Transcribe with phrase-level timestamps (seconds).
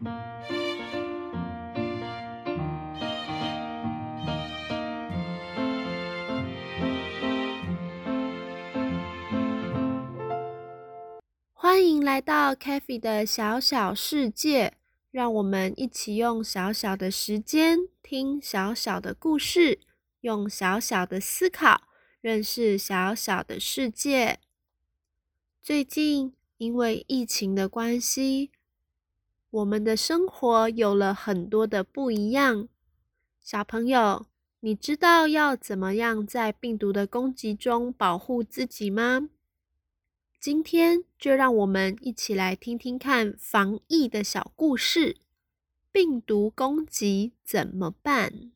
[0.00, 0.14] 欢
[11.84, 14.74] 迎来到 k a f e 的小小世界，
[15.10, 19.80] 让我们一起用小小的时间听小小的故事，
[20.20, 21.88] 用小小的思考
[22.20, 24.38] 认识小小的世界。
[25.60, 28.52] 最近因为疫情的关系，
[29.58, 32.68] 我们的生活有了很多的不一样。
[33.40, 34.26] 小朋友，
[34.60, 39.28] 你知道要怎么样在病毒的攻击中保护自己吗？
[40.40, 45.16] 今天就让我们一起来听听看防疫的小故事。
[45.90, 48.52] 病毒攻击怎么办？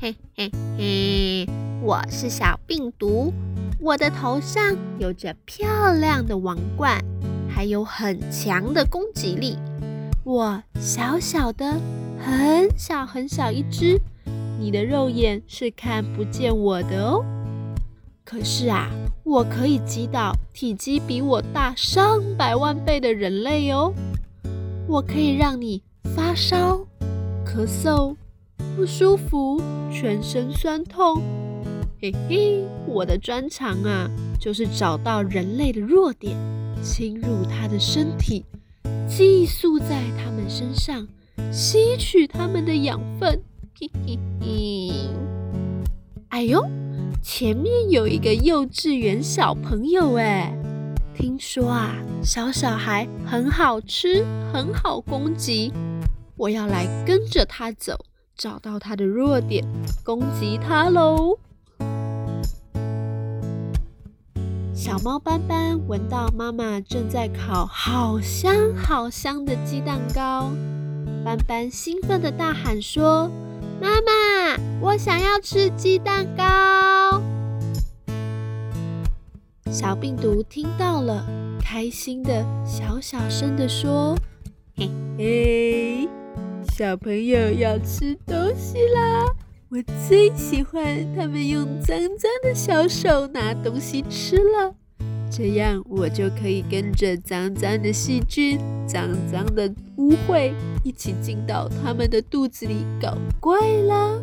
[0.00, 1.46] 嘿嘿嘿，
[1.84, 3.30] 我是小病毒。
[3.78, 6.98] 我的头上有着漂亮的王冠，
[7.46, 9.58] 还有很强的攻击力。
[10.24, 11.78] 我小小的，
[12.18, 14.00] 很小很小一只，
[14.58, 17.22] 你的肉眼是看不见我的哦。
[18.24, 18.88] 可是啊，
[19.22, 23.92] 我可以击倒体积比我大上百万倍的人类哦。
[24.88, 25.82] 我可以让你
[26.16, 26.78] 发烧、
[27.44, 28.16] 咳嗽、
[28.74, 29.60] 不舒服、
[29.92, 31.22] 全身酸痛。
[32.00, 36.36] 嘿嘿，我的专长啊，就是找到人类的弱点，
[36.82, 38.44] 侵入他的身体，
[39.08, 41.06] 寄宿在他们身上，
[41.50, 43.40] 吸取他们的养分。
[43.78, 44.92] 嘿嘿嘿，
[46.28, 46.62] 哎呦，
[47.22, 50.52] 前面有一个幼稚园小朋友哎，
[51.14, 55.72] 听说啊，小小孩很好吃，很好攻击，
[56.36, 58.04] 我要来跟着他走，
[58.36, 59.64] 找到他的弱点，
[60.04, 61.38] 攻击他喽。
[64.84, 70.50] 小猫斑斑闻到妈妈正在烤好香好香的鸡蛋糕，
[71.24, 73.30] 斑斑兴奋的大喊说
[73.80, 77.22] ：“妈妈，我想要吃鸡蛋糕！”
[79.72, 81.24] 小病毒听到了，
[81.62, 84.14] 开心的小小声的说
[84.76, 86.06] ：“嘿嘿，
[86.76, 89.24] 小朋友要吃东西啦！”
[89.74, 94.72] 我最喜欢他们用脏脏的小手拿东西吃了，
[95.28, 100.52] 这样我就可以跟着脏脏的细菌、脏脏的污秽
[100.84, 103.58] 一起进到他们的肚子里搞怪
[103.88, 104.16] 啦！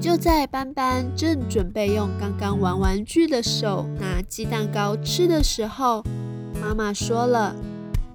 [0.00, 6.02] 就在斑斑正准备用刚刚玩玩具的手拿鸡蛋糕吃的时候，
[6.60, 7.54] 妈妈说了：“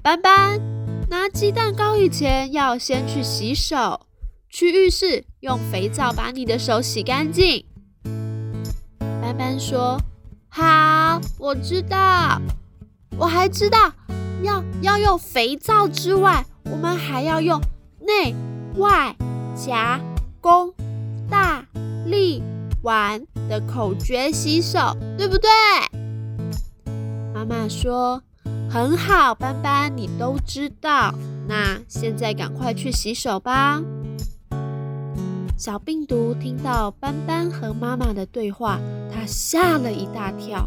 [0.00, 0.60] 斑斑，
[1.08, 4.02] 拿鸡蛋糕以前要先去洗手。”
[4.50, 7.64] 去浴室用肥皂把你的手洗干净。
[8.98, 9.96] 斑斑说
[10.50, 12.42] ：“好，我知道。
[13.16, 13.92] 我还知道，
[14.42, 17.60] 要要用肥皂之外，我们还要用
[18.00, 18.34] 内
[18.76, 19.14] 外
[19.54, 20.00] 夹
[20.40, 20.74] 弓
[21.30, 21.64] 大
[22.06, 22.42] 力
[22.82, 25.48] 丸的口诀洗手，对不对？”
[27.32, 28.20] 妈妈说
[28.68, 31.14] ：“很好，斑斑，你都知道。
[31.46, 33.80] 那现在赶快去洗手吧。”
[35.60, 38.80] 小病毒听到斑斑和妈妈的对话，
[39.12, 40.66] 他吓了一大跳。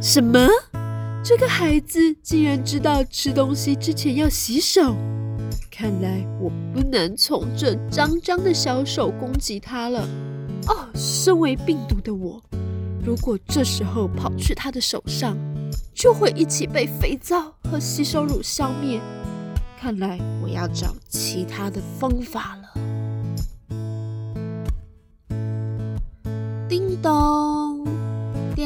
[0.00, 0.46] 什么？
[1.24, 4.94] 这个孩子竟然知道吃东西之前要洗手？
[5.68, 10.08] 看来我不能从这脏脏的小手攻击他了。
[10.68, 12.40] 哦，身为病毒的我，
[13.04, 15.36] 如果这时候跑去他的手上，
[15.92, 19.00] 就会一起被肥皂和洗手乳消灭。
[19.76, 22.93] 看来我要找其他的方法了。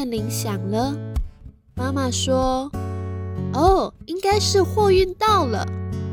[0.09, 0.95] 铃响了。
[1.75, 2.71] 妈妈说
[3.53, 5.65] ：“哦，应该是货运到了。”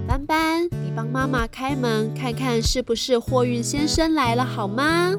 [0.07, 5.13] 斑斑，你帮妈妈开门，看看是不是货运先生来了，好吗？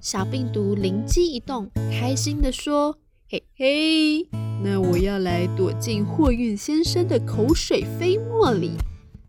[0.00, 2.96] 小病毒灵机一动，开心地说
[3.28, 4.28] ：“嘿嘿，
[4.62, 8.72] 那我要来躲进货运先生的口水飞沫里，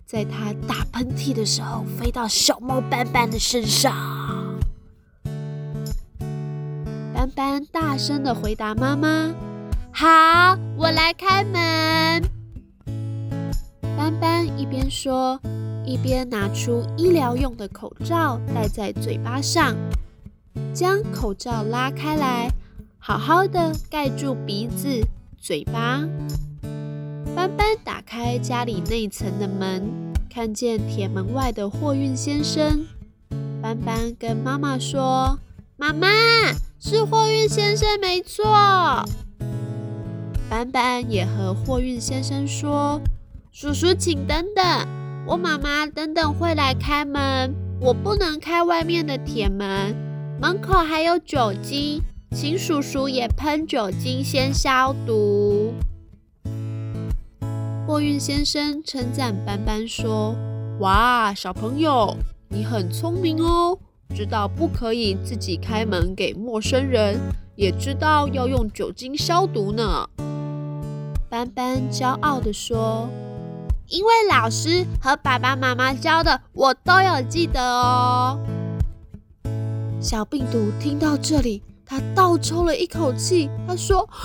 [0.05, 3.93] 在他打喷嚏的时候，飞到小猫斑斑的身上。”
[7.25, 9.33] 斑斑大声的回答妈妈
[9.91, 10.07] ：“好，
[10.77, 12.21] 我来开门。”
[13.97, 15.39] 斑斑一边说，
[15.83, 19.75] 一边拿出医疗用的口罩戴在嘴巴上，
[20.71, 22.47] 将口罩拉开来，
[22.99, 25.01] 好好的盖住鼻子、
[25.39, 26.07] 嘴巴。
[27.35, 29.81] 斑斑打开家里内层的门，
[30.29, 32.85] 看见铁门外的货运先生。
[33.63, 35.39] 斑斑跟妈妈说
[35.75, 36.07] ：“妈妈。”
[36.79, 38.45] 是货运先生没错。
[40.49, 43.01] 斑斑也和货运先生说
[43.51, 44.87] ：“叔叔，请等等，
[45.25, 49.95] 我妈妈等等会来开门，我不能开外面的铁门，
[50.39, 52.01] 门口还有酒精，
[52.31, 55.73] 请叔叔也喷酒精先消毒。”
[57.87, 60.35] 货运先生称赞斑斑说
[60.81, 62.15] ：“哇，小朋友，
[62.49, 63.77] 你很聪明哦，
[64.13, 67.19] 知道不可以自己开门给陌生人，
[67.55, 70.09] 也知道要用酒精消毒呢。”
[71.29, 73.09] 斑斑骄傲地说
[73.89, 78.39] ：“因为老师和爸爸妈妈教的，我都有记得哦。”
[79.99, 84.07] 小病毒听到这里，他倒抽了一口气，他说：“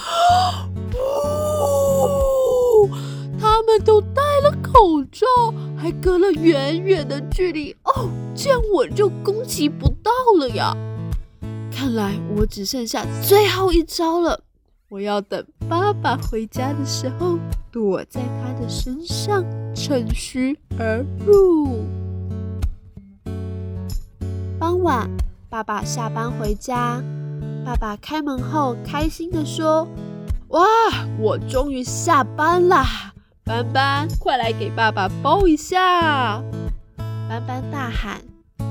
[3.40, 5.26] 他们都戴了口罩，
[5.76, 8.10] 还隔了远远的距离哦，
[8.42, 10.74] 这样我就攻击不到了呀！
[11.70, 14.44] 看来我只剩下最后一招了。”
[14.88, 17.38] 我要等爸爸回家的时候，
[17.70, 19.44] 躲在他的身上，
[19.74, 21.84] 趁虚而入。
[24.58, 25.10] 傍晚，
[25.50, 27.02] 爸爸下班回家，
[27.62, 29.86] 爸爸开门后开心地说
[30.48, 30.64] ：“哇，
[31.18, 33.12] 我终于下班啦！
[33.44, 36.42] 斑斑，快来给爸爸抱一下！”
[37.28, 38.20] 斑斑大喊：“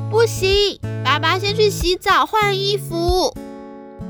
[0.10, 3.34] 不行，爸爸先去洗澡换衣服。”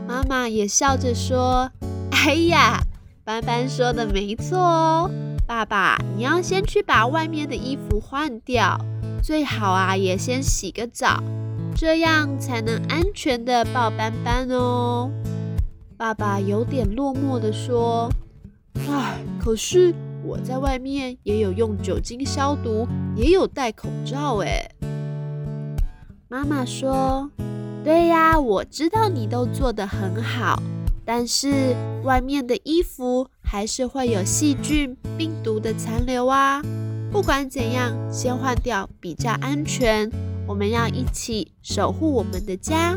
[0.08, 1.70] 妈妈也笑着说。
[2.12, 2.82] 哎呀，
[3.24, 5.10] 斑斑说的没错哦，
[5.48, 8.78] 爸爸，你要先去把外面的衣服换掉，
[9.24, 11.24] 最好啊也先洗个澡，
[11.76, 15.10] 这样才能安全的抱斑斑哦。
[15.96, 18.10] 爸爸有点落寞的说
[18.90, 19.94] ：“唉，可是
[20.24, 24.70] 我在外面也有用酒精消毒，也有戴口罩。”哎，
[26.32, 27.28] 妈妈说
[27.84, 30.62] ：“对呀，我知道你都做得很好。”
[31.04, 36.62] 但是外面的衣服还是会有细菌、病毒的残留啊！
[37.12, 40.08] 不管怎样，先换掉比较安全。
[40.46, 42.96] 我们要一起守护我们的家。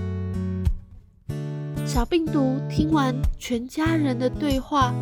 [1.87, 4.93] 小病毒听完全家人的对话，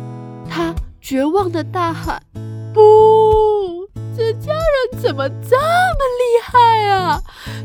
[0.49, 2.23] 他绝望的大喊
[2.73, 2.79] ：“不，
[4.15, 7.21] 这家人怎么这么厉害啊？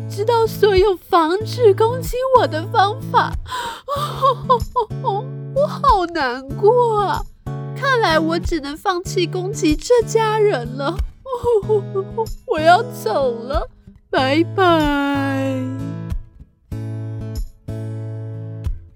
[0.09, 3.33] 知道所有防止攻击我的方法。
[5.03, 7.23] ”哦我好难过啊！
[7.75, 10.97] 看来我只能放弃攻击这家人了。
[12.47, 13.69] 我要走了，
[14.11, 15.55] 拜拜。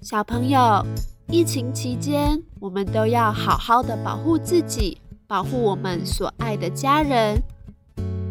[0.02, 0.84] 小朋友，
[1.28, 5.00] 疫情期间，我们都要好好的保护自己，
[5.30, 7.40] 保护我们所爱的家人。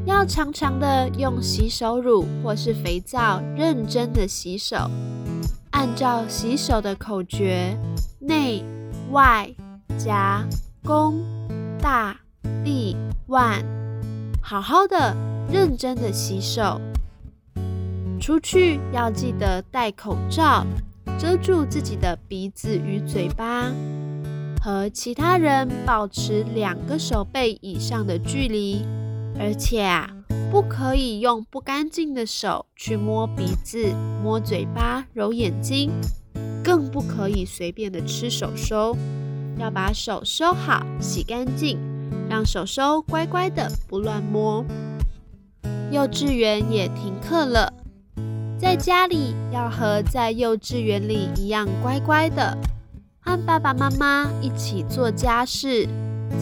[0.05, 4.75] 要常常的用洗手乳或是肥皂，认真的洗手，
[5.71, 7.73] 按照洗手的口诀。
[8.19, 8.65] 内
[9.11, 9.49] 外
[9.97, 10.45] 夹
[10.83, 11.23] 弓
[11.79, 12.19] 大
[12.65, 12.97] 立
[13.27, 13.63] 腕，
[14.41, 15.15] 好好的
[15.49, 16.81] 认真的洗手。
[18.19, 20.65] 出去要记得戴口罩，
[21.17, 23.71] 遮住自己的鼻子与嘴巴，
[24.61, 28.85] 和其他人保持两个手背以上的距离。
[29.39, 30.09] 而且啊，
[30.51, 35.91] 不可以用不干净的手去摸鼻子、摸嘴巴、揉眼睛。
[36.61, 38.95] 更不可以随便的吃手收，
[39.57, 41.79] 要把手收好、洗干净，
[42.29, 44.63] 让手收乖乖的不乱摸。
[45.89, 47.73] 幼稚园也停课了，
[48.59, 52.55] 在家里要和在幼稚园里一样乖乖的，
[53.19, 55.87] 和爸爸妈妈一起做家事，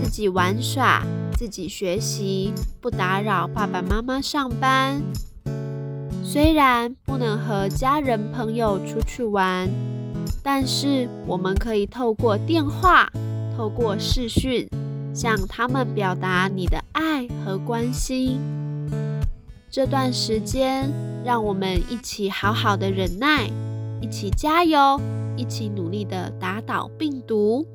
[0.02, 1.04] 自己玩耍，
[1.38, 5.02] 自己学习，不打扰爸爸妈妈上班。
[6.24, 9.70] 虽然不能和家人朋友出去玩。
[10.44, 13.12] 但是我们可以透过电话、
[13.58, 14.66] 透过视讯，
[15.14, 18.40] 向他们表达你的爱和关心。
[19.70, 20.90] 这段时间，
[21.26, 23.50] 让我们一起好好的忍耐，
[24.00, 24.98] 一起加油，
[25.38, 27.66] 一起努力的打倒病毒。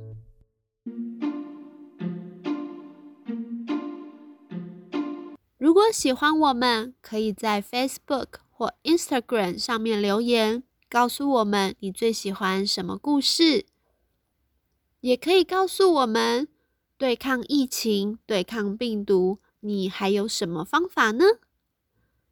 [5.56, 10.64] 如果喜欢我们，可以在 Facebook 或 Instagram 上面留言。
[10.90, 13.64] 告诉我们你最喜欢什么故事，
[15.00, 16.48] 也可以告诉我们
[16.98, 21.24] 对抗疫情、对抗病毒，你还有什么方法呢？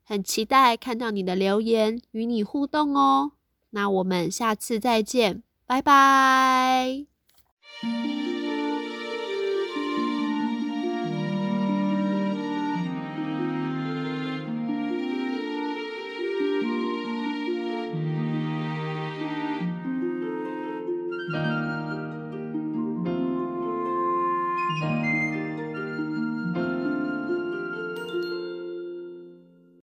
[0.02, 3.32] 很期待看到你的留言，与你互动哦。
[3.70, 7.06] 那我们下次再见，拜拜。